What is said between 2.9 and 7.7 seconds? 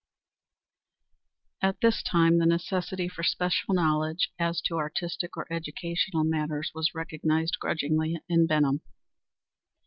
for special knowledge as to artistic or educational matters was recognized